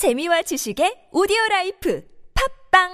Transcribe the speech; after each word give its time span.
재미와 0.00 0.40
지식의 0.40 1.08
오디오 1.12 1.36
life 1.50 2.02
팟빵 2.72 2.88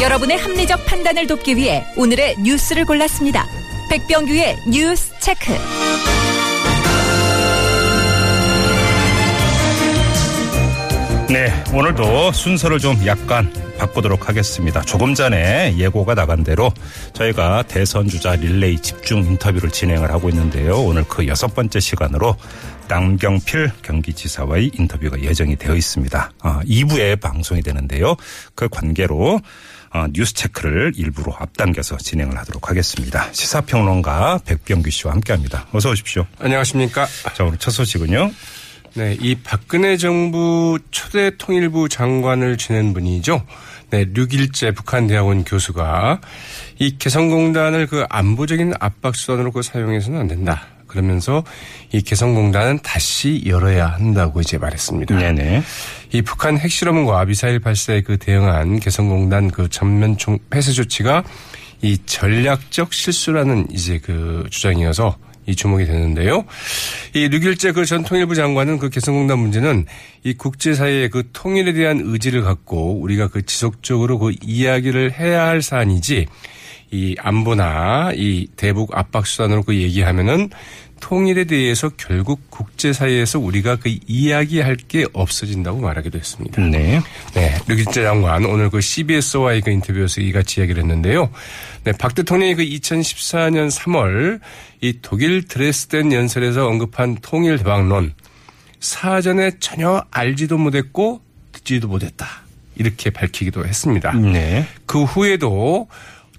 여러분의 0.00 0.38
합리적 0.38 0.86
판단을 0.86 1.26
돕기 1.26 1.56
위해 1.58 1.84
오늘의 1.98 2.36
뉴스를 2.42 2.86
골랐습니다. 2.86 3.44
백병규의 3.90 4.56
뉴스 4.70 5.12
체크. 5.20 5.52
네, 11.30 11.52
오늘도 11.74 12.32
순서를 12.32 12.78
좀 12.78 12.96
약간 13.04 13.52
바꾸도록 13.80 14.28
하겠습니다. 14.28 14.82
조금 14.82 15.14
전에 15.14 15.74
예고가 15.78 16.14
나간 16.14 16.44
대로 16.44 16.70
저희가 17.14 17.62
대선 17.62 18.08
주자 18.08 18.36
릴레이 18.36 18.78
집중 18.78 19.24
인터뷰를 19.24 19.70
진행을 19.70 20.10
하고 20.10 20.28
있는데요. 20.28 20.78
오늘 20.82 21.02
그 21.04 21.26
여섯 21.26 21.54
번째 21.54 21.80
시간으로 21.80 22.36
남경필 22.88 23.70
경기지사와의 23.82 24.72
인터뷰가 24.78 25.22
예정이 25.22 25.56
되어 25.56 25.74
있습니다. 25.74 26.30
어, 26.42 26.60
2부에 26.66 27.18
방송이 27.20 27.62
되는데요. 27.62 28.16
그 28.54 28.68
관계로 28.68 29.40
어, 29.92 30.06
뉴스 30.12 30.34
체크를 30.34 30.92
일부러 30.96 31.34
앞당겨서 31.38 31.96
진행을 31.96 32.36
하도록 32.38 32.68
하겠습니다. 32.68 33.32
시사평론가 33.32 34.40
백병규 34.44 34.90
씨와 34.90 35.14
함께합니다. 35.14 35.66
어서 35.72 35.90
오십시오. 35.90 36.26
안녕하십니까. 36.38 37.06
자, 37.34 37.44
오늘 37.44 37.58
첫 37.58 37.70
소식은요. 37.70 38.30
네, 38.94 39.16
이 39.20 39.36
박근혜 39.36 39.96
정부 39.96 40.78
초대 40.90 41.36
통일부 41.36 41.88
장관을 41.88 42.56
지낸 42.56 42.92
분이죠. 42.92 43.42
네, 43.90 44.04
류길재 44.12 44.72
북한 44.72 45.06
대학원 45.06 45.44
교수가 45.44 46.20
이 46.78 46.96
개성공단을 46.98 47.86
그 47.86 48.04
안보적인 48.08 48.74
압박 48.80 49.16
수단으로 49.16 49.52
그 49.52 49.62
사용해서는 49.62 50.20
안 50.20 50.28
된다. 50.28 50.66
그러면서 50.86 51.44
이 51.92 52.02
개성공단은 52.02 52.80
다시 52.82 53.44
열어야 53.46 53.86
한다고 53.86 54.40
이제 54.40 54.58
말했습니다. 54.58 55.16
네네. 55.16 55.62
이 56.12 56.22
북한 56.22 56.58
핵실험과 56.58 57.24
미사일 57.26 57.60
발사에 57.60 58.02
그 58.02 58.16
대응한 58.18 58.80
개성공단 58.80 59.52
그 59.52 59.68
전면 59.68 60.16
총 60.18 60.38
폐쇄 60.50 60.72
조치가 60.72 61.22
이 61.82 61.96
전략적 62.06 62.92
실수라는 62.92 63.68
이제 63.70 63.98
그 63.98 64.46
주장이어서 64.50 65.16
이 65.46 65.54
주목이 65.54 65.86
되는데요. 65.86 66.44
이 67.14 67.28
류길재 67.28 67.72
그전 67.72 68.04
통일부 68.04 68.34
장관은 68.34 68.78
그 68.78 68.88
개성공단 68.88 69.38
문제는 69.38 69.86
이 70.22 70.34
국제사회의 70.34 71.08
그 71.10 71.28
통일에 71.32 71.72
대한 71.72 72.00
의지를 72.02 72.42
갖고 72.42 73.00
우리가 73.00 73.28
그 73.28 73.44
지속적으로 73.44 74.18
그 74.18 74.32
이야기를 74.42 75.18
해야 75.18 75.46
할 75.46 75.62
사안이지 75.62 76.26
이 76.92 77.16
안보나 77.18 78.12
이 78.14 78.48
대북 78.56 78.96
압박 78.96 79.26
수단으로 79.26 79.62
그 79.62 79.76
얘기하면은 79.76 80.50
통일에 81.00 81.44
대해서 81.44 81.90
결국 81.96 82.50
국제사회에서 82.50 83.38
우리가 83.38 83.76
그 83.76 83.96
이야기할 84.06 84.76
게 84.76 85.06
없어진다고 85.12 85.80
말하기도 85.80 86.18
했습니다. 86.18 86.62
네. 86.62 87.00
네. 87.34 87.58
류길재 87.66 88.02
장관 88.02 88.44
오늘 88.44 88.70
그 88.70 88.80
CBS와의 88.80 89.62
그 89.62 89.70
인터뷰에서 89.70 90.20
이같이 90.20 90.60
이야기를 90.60 90.82
했는데요. 90.82 91.30
네. 91.84 91.92
박 91.92 92.14
대통령이 92.14 92.54
그 92.54 92.62
2014년 92.62 93.70
3월 93.70 94.40
이 94.80 94.98
독일 95.02 95.46
드레스덴 95.48 96.12
연설에서 96.12 96.66
언급한 96.66 97.16
통일 97.22 97.58
대박론 97.58 98.14
사전에 98.78 99.52
전혀 99.58 100.04
알지도 100.10 100.58
못했고 100.58 101.20
듣지도 101.52 101.88
못했다. 101.88 102.26
이렇게 102.76 103.10
밝히기도 103.10 103.66
했습니다. 103.66 104.12
네. 104.12 104.66
그 104.86 105.04
후에도 105.04 105.88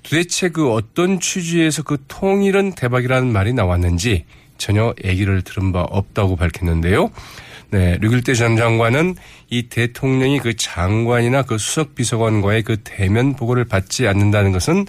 도대체 0.03 0.49
그 0.49 0.71
어떤 0.71 1.19
취지에서 1.19 1.83
그 1.83 1.97
통일은 2.07 2.73
대박이라는 2.73 3.31
말이 3.31 3.53
나왔는지 3.53 4.25
전혀 4.61 4.93
얘기를 5.03 5.41
들은 5.41 5.71
바 5.71 5.81
없다고 5.81 6.35
밝혔는데요. 6.35 7.09
네, 7.71 7.97
류길대 7.99 8.35
전 8.35 8.57
장관은 8.57 9.15
이 9.49 9.63
대통령이 9.63 10.39
그 10.39 10.55
장관이나 10.55 11.41
그 11.43 11.57
수석 11.57 11.95
비서관과의 11.95 12.63
그 12.63 12.77
대면 12.83 13.33
보고를 13.33 13.65
받지 13.65 14.07
않는다는 14.07 14.51
것은 14.51 14.85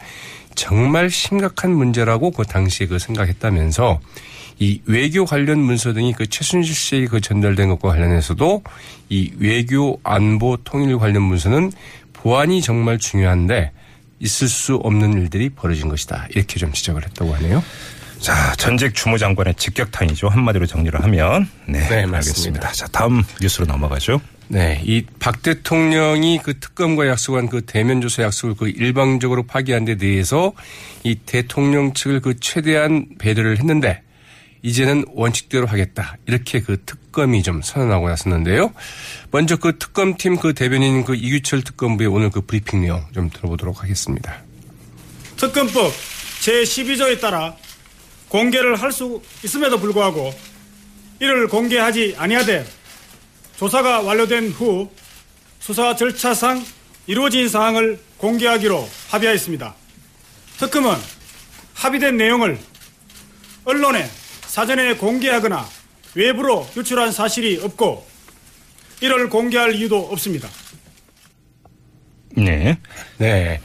정말 0.54 1.08
심각한 1.10 1.72
문제라고 1.72 2.32
그 2.32 2.44
당시에 2.44 2.86
그 2.86 2.98
생각했다면서 2.98 4.00
이 4.58 4.80
외교 4.84 5.24
관련 5.24 5.60
문서 5.60 5.92
등이 5.94 6.12
그 6.12 6.26
최순실 6.26 6.74
씨에게 6.74 7.06
그 7.06 7.20
전달된 7.20 7.68
것과 7.70 7.88
관련해서도 7.88 8.62
이 9.08 9.32
외교 9.38 9.98
안보 10.04 10.58
통일 10.58 10.98
관련 10.98 11.22
문서는 11.22 11.72
보안이 12.12 12.60
정말 12.60 12.98
중요한데 12.98 13.72
있을 14.20 14.48
수 14.48 14.76
없는 14.76 15.14
일들이 15.14 15.48
벌어진 15.48 15.88
것이다. 15.88 16.26
이렇게 16.30 16.58
좀 16.58 16.72
지적을 16.72 17.04
했다고 17.04 17.34
하네요. 17.34 17.62
자, 18.22 18.54
전직 18.56 18.94
주무장관의 18.94 19.54
직격탄이죠. 19.56 20.28
한마디로 20.28 20.66
정리를 20.66 21.02
하면. 21.02 21.48
네, 21.66 21.80
네, 21.88 22.04
알겠습니다. 22.04 22.70
자, 22.72 22.86
다음 22.86 23.22
뉴스로 23.40 23.66
넘어가죠. 23.66 24.20
네, 24.48 24.80
이 24.84 25.04
박 25.18 25.42
대통령이 25.42 26.38
그 26.42 26.58
특검과 26.60 27.08
약속한 27.08 27.48
그 27.48 27.62
대면 27.62 28.00
조사 28.00 28.22
약속을 28.22 28.54
그 28.54 28.68
일방적으로 28.68 29.42
파기한 29.44 29.84
데 29.86 29.96
대해서 29.96 30.52
이 31.02 31.14
대통령 31.16 31.94
측을 31.94 32.20
그 32.20 32.38
최대한 32.38 33.06
배려를 33.18 33.58
했는데 33.58 34.02
이제는 34.62 35.04
원칙대로 35.14 35.66
하겠다. 35.66 36.16
이렇게 36.26 36.60
그 36.60 36.80
특검이 36.84 37.42
좀 37.42 37.60
선언하고 37.62 38.08
나섰는데요. 38.08 38.72
먼저 39.32 39.56
그 39.56 39.78
특검팀 39.78 40.36
그 40.36 40.54
대변인 40.54 41.04
그 41.04 41.16
이규철 41.16 41.62
특검부의 41.62 42.08
오늘 42.08 42.30
그 42.30 42.42
브리핑 42.42 42.82
내용 42.82 43.04
좀 43.12 43.28
들어보도록 43.30 43.82
하겠습니다. 43.82 44.36
특검법 45.36 45.92
제12조에 46.42 47.20
따라 47.20 47.56
공개를 48.32 48.76
할 48.80 48.90
수 48.92 49.20
있음에도 49.44 49.78
불구하고 49.78 50.32
이를 51.20 51.48
공개하지 51.48 52.14
아니하되 52.16 52.64
조사가 53.58 54.00
완료된 54.00 54.48
후 54.48 54.90
수사 55.60 55.94
절차상 55.94 56.64
이루어진 57.06 57.46
사항을 57.48 58.00
공개하기로 58.16 58.88
합의하였습니다. 59.10 59.74
특검은 60.58 60.96
합의된 61.74 62.16
내용을 62.16 62.58
언론에 63.66 64.08
사전에 64.46 64.94
공개하거나 64.96 65.68
외부로 66.14 66.66
유출한 66.74 67.12
사실이 67.12 67.60
없고 67.62 68.06
이를 69.02 69.28
공개할 69.28 69.74
이유도 69.74 70.08
없습니다. 70.10 70.48
네. 72.34 72.78
네. 73.18 73.60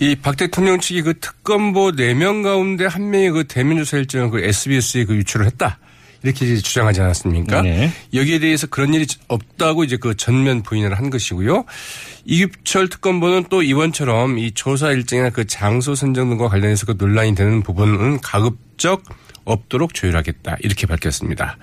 이 0.00 0.16
박 0.16 0.36
대통령 0.36 0.80
측이 0.80 1.02
그 1.02 1.18
특검보 1.20 1.92
4명 1.92 2.42
가운데 2.42 2.86
한 2.86 3.10
명이 3.10 3.30
그 3.30 3.44
대면 3.44 3.76
조사 3.78 3.98
일정을 3.98 4.30
그 4.30 4.40
SBS에 4.40 5.04
그 5.04 5.14
유출을 5.14 5.46
했다. 5.46 5.78
이렇게 6.22 6.56
주장하지 6.56 7.00
않았습니까? 7.00 7.62
네. 7.62 7.90
여기에 8.12 8.40
대해서 8.40 8.66
그런 8.66 8.92
일이 8.92 9.06
없다고 9.28 9.84
이제 9.84 9.96
그 9.96 10.14
전면 10.16 10.62
부인을 10.62 10.98
한 10.98 11.08
것이고요. 11.10 11.64
이규철 12.24 12.88
특검보는 12.88 13.46
또 13.48 13.62
이번처럼 13.62 14.38
이 14.38 14.52
조사 14.52 14.90
일정이나 14.90 15.30
그 15.30 15.46
장소 15.46 15.94
선정 15.94 16.28
등과 16.28 16.48
관련해서 16.48 16.86
그 16.86 16.94
논란이 16.98 17.34
되는 17.34 17.62
부분은 17.62 18.20
가급적 18.20 19.02
없도록 19.44 19.94
조율하겠다. 19.94 20.56
이렇게 20.60 20.86
밝혔습니다. 20.86 21.56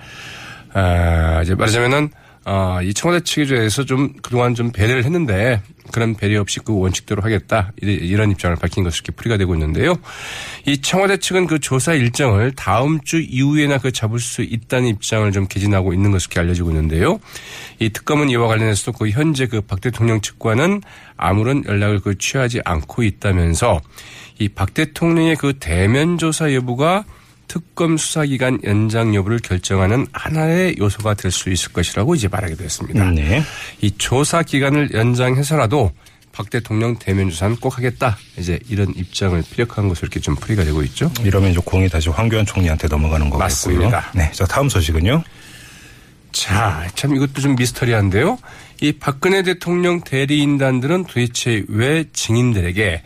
아, 0.74 1.40
이제 1.42 1.54
말하자면은 1.54 2.10
어, 2.50 2.80
이 2.82 2.94
청와대 2.94 3.22
측에 3.22 3.44
대해서 3.44 3.84
좀 3.84 4.14
그동안 4.22 4.54
좀 4.54 4.72
배려를 4.72 5.04
했는데 5.04 5.60
그런 5.92 6.14
배려 6.14 6.40
없이 6.40 6.60
그 6.64 6.74
원칙대로 6.78 7.20
하겠다 7.20 7.72
이런 7.82 8.30
입장을 8.30 8.56
밝힌 8.56 8.84
것으로 8.84 9.02
이렇게 9.04 9.12
풀이가 9.12 9.36
되고 9.36 9.54
있는데요. 9.54 9.94
이 10.64 10.78
청와대 10.80 11.18
측은 11.18 11.46
그 11.46 11.58
조사 11.58 11.92
일정을 11.92 12.52
다음 12.52 13.00
주 13.02 13.20
이후에나 13.20 13.76
그 13.76 13.92
잡을 13.92 14.18
수 14.18 14.40
있다는 14.40 14.88
입장을 14.88 15.30
좀 15.32 15.46
개진하고 15.46 15.92
있는 15.92 16.10
것으로 16.10 16.28
이렇게 16.30 16.40
알려지고 16.40 16.70
있는데요. 16.70 17.20
이 17.80 17.90
특검은 17.90 18.30
이와 18.30 18.48
관련해서도 18.48 18.96
그 18.96 19.10
현재 19.10 19.46
그 19.46 19.60
박 19.60 19.82
대통령 19.82 20.22
측과는 20.22 20.80
아무런 21.18 21.64
연락을 21.66 22.00
그 22.00 22.16
취하지 22.16 22.62
않고 22.64 23.02
있다면서 23.02 23.82
이 24.38 24.48
박 24.48 24.72
대통령의 24.72 25.36
그 25.36 25.52
대면 25.58 26.16
조사 26.16 26.54
여부가 26.54 27.04
특검 27.48 27.96
수사기간 27.96 28.60
연장 28.64 29.14
여부를 29.14 29.38
결정하는 29.40 30.06
하나의 30.12 30.76
요소가 30.78 31.14
될 31.14 31.30
수 31.32 31.50
있을 31.50 31.72
것이라고 31.72 32.14
이제 32.14 32.28
말하기도 32.28 32.62
했습니다. 32.62 33.10
네. 33.10 33.42
이 33.80 33.90
조사 33.98 34.42
기간을 34.42 34.92
연장해서라도 34.92 35.90
박 36.32 36.50
대통령 36.50 36.96
대면 36.98 37.30
조사는 37.30 37.56
꼭 37.56 37.76
하겠다. 37.78 38.16
이제 38.36 38.60
이런 38.68 38.92
입장을 38.94 39.42
피력한 39.50 39.88
것으로 39.88 40.06
이렇게 40.06 40.20
좀 40.20 40.36
풀이가 40.36 40.62
되고 40.64 40.82
있죠. 40.84 41.10
이러면 41.24 41.50
이제 41.50 41.60
공이 41.64 41.88
다시 41.88 42.08
황교안 42.10 42.46
총리한테 42.46 42.86
넘어가는 42.86 43.26
거고요. 43.28 43.38
맞습니다. 43.44 44.12
네. 44.14 44.30
자, 44.32 44.44
다음 44.46 44.68
소식은요. 44.68 45.24
자, 46.32 46.86
참 46.94 47.16
이것도 47.16 47.40
좀 47.40 47.56
미스터리한데요. 47.56 48.38
이 48.82 48.92
박근혜 48.92 49.42
대통령 49.42 50.00
대리인단들은 50.02 51.04
도대체 51.06 51.64
왜 51.68 52.04
증인들에게 52.12 53.02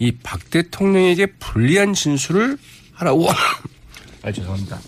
이 0.00 0.12
박 0.22 0.50
대통령에게 0.50 1.26
불리한 1.38 1.94
진술을 1.94 2.58
하라고 2.94 3.28
아 4.22 4.30
죄송합니다. 4.32 4.78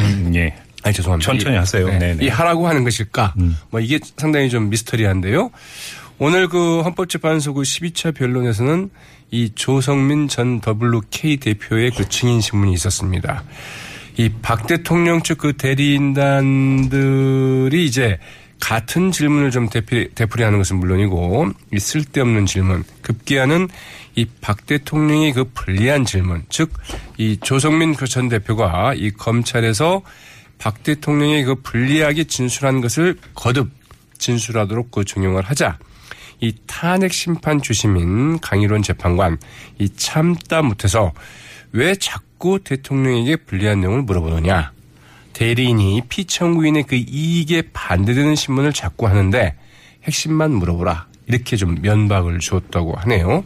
음, 0.00 0.32
예. 0.36 0.54
아니 0.82 0.94
죄송합니다. 0.94 1.30
천천히 1.30 1.54
이- 1.54 1.58
하세요. 1.58 1.86
네. 1.86 1.98
네네. 1.98 2.24
이 2.24 2.28
하라고 2.28 2.66
하는 2.68 2.82
것일까? 2.84 3.34
뭐 3.70 3.80
이게 3.80 3.98
상당히 4.16 4.50
좀 4.50 4.68
미스터리한데요. 4.70 5.50
오늘 6.18 6.48
그 6.48 6.80
헌법재판소 6.82 7.54
그 7.54 7.62
12차 7.62 8.14
변론에서는 8.14 8.90
이 9.30 9.50
조성민 9.54 10.28
전 10.28 10.60
WK 10.66 11.36
대표의 11.38 11.90
그 11.92 12.08
증인 12.08 12.40
신문이 12.40 12.72
있었습니다. 12.74 13.44
이 14.18 14.28
박 14.42 14.66
대통령 14.66 15.22
측 15.22 15.38
그 15.38 15.52
대리인단들이 16.52 17.84
이제 17.86 18.18
같은 18.62 19.10
질문을 19.10 19.50
좀 19.50 19.68
되풀이, 19.68 20.14
되풀이 20.14 20.44
하는 20.44 20.58
것은 20.58 20.76
물론이고 20.76 21.50
이 21.72 21.80
쓸데없는 21.80 22.46
질문, 22.46 22.84
급기야는 23.02 23.68
이 24.14 24.26
박 24.40 24.66
대통령의 24.66 25.32
그 25.32 25.44
불리한 25.52 26.04
질문, 26.04 26.44
즉 26.48 26.70
이 27.18 27.38
조성민 27.42 27.94
그전 27.94 28.28
대표가 28.28 28.94
이 28.94 29.10
검찰에서 29.10 30.02
박 30.58 30.84
대통령의 30.84 31.42
그 31.44 31.56
불리하게 31.56 32.24
진술한 32.24 32.80
것을 32.80 33.16
거듭 33.34 33.68
진술하도록 34.18 34.92
그 34.92 35.04
종용을 35.04 35.42
하자. 35.42 35.78
이 36.40 36.54
탄핵 36.66 37.12
심판 37.12 37.60
주심인 37.60 38.38
강일원 38.38 38.82
재판관 38.82 39.38
이 39.80 39.88
참다 39.88 40.62
못해서 40.62 41.12
왜 41.72 41.96
자꾸 41.96 42.60
대통령에게 42.62 43.36
불리한 43.36 43.80
내용을 43.80 44.02
물어보느냐. 44.02 44.72
대리인이 45.32 46.02
피청구인의 46.08 46.84
그 46.84 46.96
이익에 46.96 47.62
반대되는 47.72 48.34
신문을 48.34 48.72
자꾸 48.72 49.06
하는데 49.06 49.54
핵심만 50.04 50.52
물어보라. 50.52 51.06
이렇게 51.26 51.56
좀 51.56 51.78
면박을 51.80 52.38
주었다고 52.40 52.94
하네요. 52.96 53.44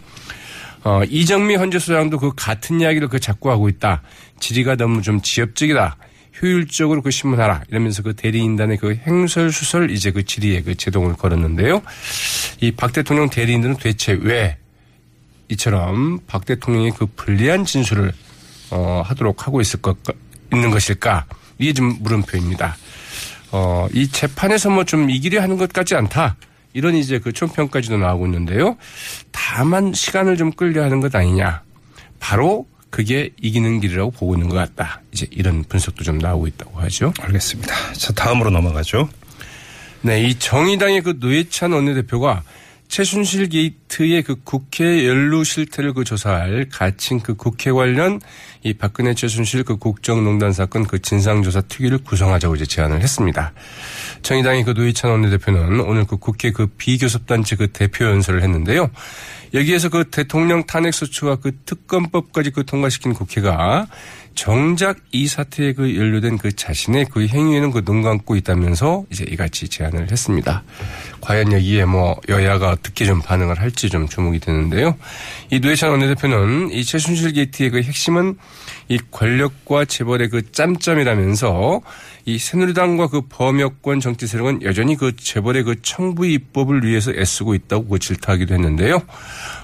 어, 0.85 1.03
이정미 1.09 1.57
헌재 1.57 1.79
소장도 1.79 2.19
그 2.19 2.33
같은 2.35 2.81
이야기를 2.81 3.09
그 3.09 3.19
자꾸 3.21 3.51
하고 3.51 3.69
있다. 3.69 4.03
질의가 4.41 4.77
너무 4.77 5.03
좀 5.03 5.21
지엽적이다. 5.21 5.97
효율적으로 6.41 7.03
그 7.03 7.11
신문하라. 7.11 7.63
이러면서 7.69 8.03
그 8.03 8.15
대리인단의 8.15 8.77
그 8.77 8.95
행설수설 9.07 9.91
이제 9.91 10.11
그 10.11 10.25
질의에 10.25 10.63
그 10.63 10.75
제동을 10.75 11.15
걸었는데요. 11.15 11.83
이 12.61 12.73
박 12.73 12.93
대통령 12.93 13.29
대리인들은 13.31 13.77
대체 13.77 14.13
왜 14.21 14.59
이처럼 15.49 16.21
박 16.27 16.45
대통령의 16.45 16.93
그 16.97 17.07
불리한 17.07 17.65
진술을 17.65 18.13
어, 18.71 19.03
하도록 19.05 19.47
하고 19.47 19.61
있을 19.61 19.81
것, 19.81 19.97
있는 20.53 20.71
것일까? 20.71 21.27
이게 21.59 21.73
좀 21.73 21.97
물음표입니다. 22.01 22.77
어, 23.53 23.87
이 23.93 24.09
재판에서 24.09 24.71
뭐 24.71 24.85
좀 24.85 25.09
이기려 25.11 25.41
하는 25.43 25.57
것 25.57 25.73
같지 25.73 25.95
않다. 25.95 26.37
이런 26.73 26.95
이제 26.95 27.19
그 27.19 27.33
총평까지도 27.33 27.97
나오고 27.97 28.27
있는데요. 28.27 28.77
다만 29.33 29.93
시간을 29.95 30.37
좀 30.37 30.53
끌려 30.53 30.83
하는 30.85 31.01
것 31.01 31.15
아니냐. 31.15 31.63
바로 32.21 32.67
그게 32.91 33.31
이기는 33.41 33.81
길이라고 33.81 34.11
보고 34.11 34.35
있는 34.35 34.49
것 34.49 34.57
같다. 34.57 35.01
이제 35.13 35.27
이런 35.31 35.65
분석도 35.65 36.05
좀 36.05 36.19
나오고 36.19 36.47
있다고 36.49 36.81
하죠. 36.83 37.13
알겠습니다. 37.21 37.93
자, 37.95 38.13
다음으로 38.13 38.51
넘어가죠. 38.51 39.09
네, 40.03 40.23
이 40.23 40.35
정의당의 40.39 41.03
그 41.03 41.17
노회찬 41.19 41.73
원내대표가 41.73 42.43
최순실 42.89 43.49
게이트의 43.49 44.23
그 44.23 44.37
국회 44.43 45.07
연루 45.07 45.45
실태를 45.45 45.93
그 45.93 46.05
조사할 46.05 46.69
가칭 46.71 47.21
그 47.21 47.35
국회 47.35 47.71
관련 47.71 48.21
이 48.63 48.75
박근혜 48.75 49.15
최순실 49.15 49.65
그 49.65 49.77
국정농단 49.77 50.53
사건 50.53 50.87
그 50.87 51.01
진상조사 51.01 51.63
특위를 51.63 51.99
구성하자고 51.99 52.57
이제 52.57 52.67
제안을 52.67 53.01
했습니다. 53.03 53.53
정의당의 54.23 54.65
그 54.65 54.71
노희찬 54.71 55.11
원내대표는 55.11 55.81
오늘 55.81 56.07
그 56.07 56.17
국회 56.17 56.53
그 56.53 56.67
비교섭단체 56.67 57.57
그 57.57 57.69
대표 57.69 58.07
연설을 58.07 58.43
했는데요. 58.43 58.91
여기에서 59.55 59.89
그 59.89 60.11
대통령 60.11 60.67
탄핵소추와 60.67 61.37
그 61.37 61.53
특검법까지 61.65 62.51
그 62.51 62.65
통과시킨 62.65 63.15
국회가 63.15 63.87
정작 64.37 64.99
이 65.13 65.27
사태에 65.27 65.73
그 65.73 65.97
연루된 65.97 66.39
그 66.39 66.55
자신의 66.55 67.07
그 67.11 67.27
행위에는 67.27 67.73
그 67.73 67.87
눈 67.87 68.03
감고 68.03 68.35
있다면서 68.37 69.05
이제 69.11 69.25
이같이 69.29 69.69
제안을 69.69 70.11
했습니다. 70.11 70.63
과연 71.21 71.53
여기에 71.53 71.85
뭐 71.85 72.17
여야가 72.29 72.71
어떻게 72.71 73.05
좀 73.05 73.23
반응을 73.23 73.61
할지 73.61 73.89
좀 73.89 74.09
주목이 74.09 74.41
되는데요. 74.41 74.97
이 75.51 75.61
노회찬 75.61 75.91
원내대표는 75.91 76.71
이 76.73 76.85
최순실 76.85 77.33
게이트의 77.33 77.71
그 77.71 77.83
핵심은 77.83 78.37
이 78.89 78.99
권력과 79.11 79.85
재벌의 79.85 80.29
그 80.29 80.53
짬짬이라면서 80.53 81.81
이 82.25 82.39
새누리당과 82.39 83.07
그 83.09 83.23
범여권 83.29 84.01
정치 84.01 84.27
세력은 84.27 84.63
여전히 84.63 84.97
그 84.97 85.15
재벌의 85.17 85.63
그 85.63 85.81
청부 85.83 86.27
입법을 86.27 86.85
위해서 86.85 87.13
애쓰고 87.13 87.55
있다고 87.55 87.87
그 87.87 87.99
질타하기도 88.01 88.53
했는데요. 88.53 89.01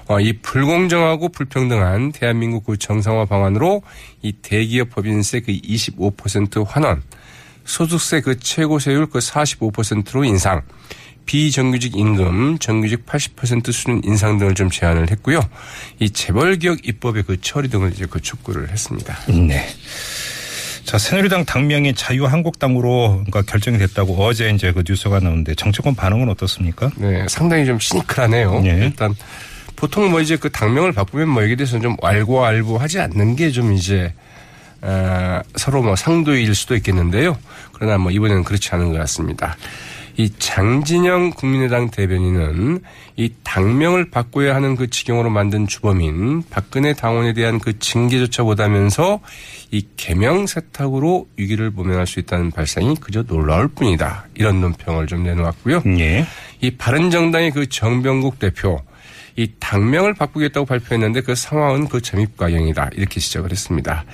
어, 0.07 0.19
이 0.19 0.33
불공정하고 0.33 1.29
불평등한 1.29 2.11
대한민국 2.11 2.65
그 2.65 2.77
정상화 2.77 3.25
방안으로 3.25 3.81
이 4.21 4.33
대기업 4.33 4.89
법인세 4.89 5.39
그 5.41 5.51
25% 5.51 6.65
환원, 6.67 7.03
소득세 7.65 8.21
그 8.21 8.39
최고 8.39 8.79
세율 8.79 9.07
그 9.07 9.19
45%로 9.19 10.25
인상, 10.25 10.61
비정규직 11.25 11.95
임금, 11.95 12.59
정규직 12.59 13.05
80% 13.05 13.71
수준 13.71 14.01
인상 14.03 14.37
등을 14.37 14.55
좀 14.55 14.69
제안을 14.69 15.09
했고요. 15.11 15.41
이 15.99 16.09
재벌기업 16.09 16.79
입법의 16.83 17.23
그 17.23 17.39
처리 17.39 17.69
등을 17.69 17.93
이제 17.93 18.05
그 18.09 18.19
촉구를 18.19 18.69
했습니다. 18.69 19.17
네. 19.29 19.65
자, 20.83 20.97
새누리당 20.97 21.45
당명이 21.45 21.95
자유한국당으로 21.95 23.23
그러니까 23.25 23.41
결정이 23.43 23.77
됐다고 23.77 24.21
어제 24.21 24.49
이제 24.49 24.73
그 24.73 24.83
뉴스가 24.85 25.21
나오는데 25.21 25.55
정치권 25.55 25.95
반응은 25.95 26.27
어떻습니까? 26.29 26.91
네, 26.97 27.25
상당히 27.29 27.65
좀 27.65 27.79
시니컬하네요. 27.79 28.59
네. 28.59 28.69
일단 28.81 29.15
보통 29.83 30.11
뭐 30.11 30.21
이제 30.21 30.37
그 30.37 30.49
당명을 30.49 30.93
바꾸면 30.93 31.27
뭐 31.27 31.43
여기에 31.43 31.57
대해서는 31.57 31.81
좀 31.81 31.97
왈고알부하지 32.01 33.01
않는 33.01 33.35
게 33.35 33.51
좀 33.51 33.73
이제 33.73 34.13
어, 34.81 35.41
서로 35.55 35.83
뭐 35.83 35.97
상도일 35.97 36.55
수도 36.55 36.73
있겠는데요. 36.77 37.37
그러나 37.73 37.97
뭐 37.97 38.09
이번에는 38.09 38.45
그렇지 38.45 38.69
않은 38.71 38.93
것 38.93 38.97
같습니다. 38.99 39.57
이 40.15 40.31
장진영 40.39 41.31
국민의당 41.31 41.91
대변인은 41.91 42.79
이 43.17 43.33
당명을 43.43 44.09
바꿔야 44.09 44.55
하는 44.55 44.77
그 44.77 44.89
지경으로 44.89 45.29
만든 45.29 45.67
주범인 45.67 46.43
박근혜 46.49 46.93
당원에 46.93 47.33
대한 47.33 47.59
그 47.59 47.77
징계조차 47.77 48.43
못하면서 48.43 49.19
이 49.71 49.85
개명 49.97 50.47
세탁으로 50.47 51.27
위기를 51.35 51.71
모면할 51.71 52.07
수 52.07 52.21
있다는 52.21 52.51
발상이 52.51 52.95
그저 53.01 53.23
놀라울 53.23 53.67
뿐이다. 53.67 54.27
이런 54.35 54.61
논평을 54.61 55.07
좀 55.07 55.23
내놓았고요. 55.23 55.83
예. 55.99 56.25
이 56.61 56.71
바른정당의 56.71 57.51
그 57.51 57.67
정병국 57.67 58.39
대표 58.39 58.81
이 59.35 59.51
당명을 59.59 60.13
바꾸겠다고 60.13 60.65
발표했는데 60.65 61.21
그 61.21 61.35
상황은 61.35 61.87
그 61.87 62.01
점입과경이다. 62.01 62.91
이렇게 62.93 63.19
지적을 63.19 63.51
했습니다. 63.51 64.05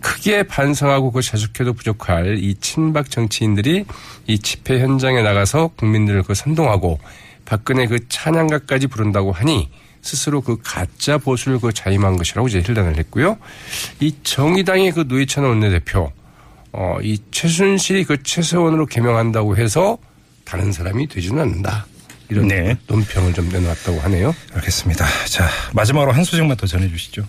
크게 0.00 0.44
반성하고 0.44 1.10
그 1.10 1.22
자숙해도 1.22 1.72
부족할 1.72 2.38
이 2.38 2.54
친박 2.56 3.10
정치인들이 3.10 3.84
이 4.26 4.38
집회 4.38 4.80
현장에 4.80 5.22
나가서 5.22 5.68
국민들을 5.76 6.22
그 6.22 6.34
선동하고 6.34 7.00
박근혜 7.44 7.86
그 7.86 8.08
찬양가까지 8.08 8.86
부른다고 8.88 9.32
하니 9.32 9.70
스스로 10.02 10.40
그 10.40 10.58
가짜 10.62 11.18
보수를 11.18 11.58
그 11.58 11.72
자임한 11.72 12.16
것이라고 12.16 12.48
이제 12.48 12.58
힐단을 12.58 12.96
했고요. 12.98 13.38
이 14.00 14.14
정의당의 14.22 14.92
그 14.92 15.04
노회찬 15.08 15.44
원내대표, 15.44 16.12
어, 16.72 16.98
이 17.02 17.18
최순실이 17.30 18.04
그 18.04 18.22
최세원으로 18.22 18.86
개명한다고 18.86 19.56
해서 19.56 19.98
다른 20.44 20.72
사람이 20.72 21.08
되지는 21.08 21.42
않는다. 21.42 21.86
이런 22.30 22.48
네. 22.48 22.76
논평을 22.86 23.32
좀 23.32 23.48
내놓았다고 23.48 24.00
하네요. 24.00 24.34
알겠습니다. 24.54 25.04
자, 25.26 25.48
마지막으로 25.72 26.12
한 26.12 26.24
소식만 26.24 26.56
더 26.56 26.66
전해 26.66 26.88
주시죠. 26.88 27.24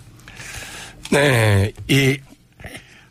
네, 1.10 1.72
이 1.88 2.18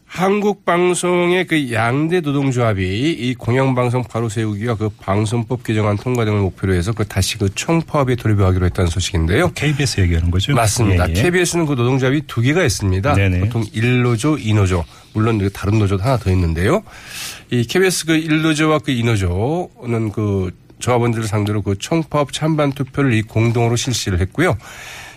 한국 0.06 0.66
방송의 0.66 1.46
그 1.46 1.72
양대 1.72 2.20
노동조합이 2.20 3.12
이 3.12 3.36
공영방송 3.36 4.06
바로 4.06 4.28
세우기와 4.28 4.76
그 4.76 4.90
방송법 4.90 5.64
개정안 5.64 5.98
통과 5.98 6.26
등을 6.26 6.40
목표로 6.42 6.74
해서 6.74 6.94
그 6.94 7.08
다시 7.08 7.38
그 7.38 7.54
총파업에 7.54 8.16
돌입하기로 8.16 8.66
했다는 8.66 8.90
소식인데요. 8.90 9.52
KBS 9.54 10.02
얘기하는 10.02 10.32
거죠? 10.32 10.56
맞습니다. 10.56 11.08
예, 11.10 11.14
예. 11.16 11.22
KBS는 11.22 11.68
그 11.68 11.74
노동조합이 11.74 12.24
두 12.26 12.42
개가 12.42 12.64
있습니다. 12.64 13.14
네네. 13.14 13.40
보통 13.42 13.64
1노조, 13.66 14.44
2노조. 14.44 14.84
물론 15.14 15.38
그 15.38 15.52
다른 15.52 15.78
노조도 15.78 16.04
하나 16.04 16.18
더 16.18 16.32
있는데요. 16.32 16.82
이 17.52 17.64
KBS 17.64 18.08
그 18.08 18.14
1노조와 18.14 18.84
그 18.84 18.92
2노조는 18.92 20.12
그 20.12 20.52
조합원들을 20.80 21.28
상대로 21.28 21.62
그 21.62 21.78
총파업 21.78 22.34
찬반 22.34 22.72
투표를 22.72 23.14
이 23.14 23.22
공동으로 23.22 23.76
실시를 23.76 24.20
했고요. 24.20 24.58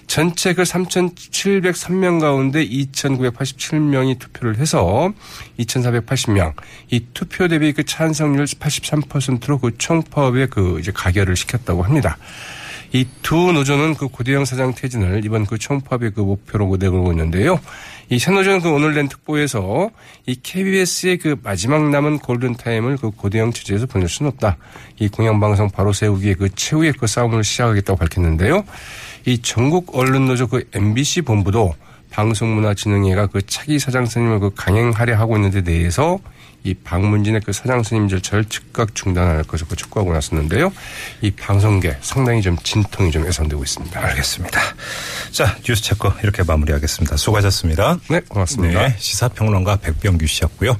전체 0.07 0.53
그 0.53 0.63
3,703명 0.63 2.21
가운데 2.21 2.67
2,987명이 2.67 4.19
투표를 4.19 4.59
해서 4.59 5.13
2,480명. 5.59 6.53
이 6.91 7.07
투표 7.15 7.49
대비 7.49 7.73
그 7.73 7.85
찬성률 7.85 8.45
83%로 8.45 9.59
그 9.59 9.79
총파업에 9.79 10.47
그 10.47 10.79
이제 10.81 10.93
가결을 10.93 11.37
시켰다고 11.37 11.83
합니다. 11.83 12.19
이 12.95 13.07
두 13.23 13.53
노조는 13.53 13.95
그 13.95 14.09
고대영 14.09 14.45
사장 14.45 14.75
퇴진을 14.75 15.25
이번 15.25 15.47
그 15.47 15.57
총파업의 15.59 16.11
그 16.13 16.21
목표로 16.21 16.77
내걸고 16.79 17.13
있는데요. 17.13 17.59
이 18.11 18.19
새 18.19 18.31
노조는 18.31 18.61
그 18.61 18.71
오늘 18.71 18.95
낸 18.95 19.09
특보에서 19.09 19.91
이 20.27 20.37
KBS의 20.43 21.17
그 21.17 21.37
마지막 21.43 21.89
남은 21.89 22.19
골든타임을 22.19 22.99
그 22.99 23.11
고대영 23.11 23.53
체제에서 23.53 23.87
보낼 23.87 24.09
수는 24.09 24.31
없다. 24.33 24.59
이 24.99 25.09
공영방송 25.09 25.71
바로 25.71 25.95
세우기에 25.95 26.35
그 26.35 26.51
최후의 26.55 26.93
그 26.93 27.07
싸움을 27.07 27.43
시작하겠다고 27.43 27.99
밝혔는데요. 27.99 28.65
이 29.25 29.39
전국 29.41 29.97
언론노조 29.97 30.49
그 30.49 30.69
MBC 30.75 31.23
본부도 31.23 31.75
방송문화진흥회가 32.11 33.29
그 33.29 33.41
차기 33.47 33.79
사장 33.79 34.05
선임을 34.05 34.41
그 34.41 34.51
강행하려 34.55 35.17
하고 35.17 35.37
있는 35.37 35.51
데 35.51 35.63
대해서 35.63 36.19
이 36.65 36.75
박문진의 36.75 37.41
그 37.45 37.53
사장 37.53 37.83
스님 37.83 38.09
절차를 38.09 38.45
즉각 38.45 38.95
중단할 38.95 39.43
것을 39.45 39.67
촉구하고 39.77 40.13
나섰는데요. 40.13 40.73
이 41.21 41.31
방송계 41.31 41.99
상당히 42.01 42.41
좀 42.41 42.57
진통이 42.63 43.11
좀 43.11 43.27
예상되고 43.27 43.63
있습니다. 43.63 44.01
알겠습니다. 44.01 44.61
자, 45.33 45.57
뉴스 45.65 45.83
체크 45.83 46.09
이렇게 46.23 46.43
마무리하겠습니다. 46.43 47.17
수고하셨습니다. 47.17 47.99
네, 48.09 48.21
고맙습니다. 48.29 48.89
네, 48.89 48.97
시사평론가 48.99 49.77
백병규 49.77 50.27
씨였고요. 50.27 50.71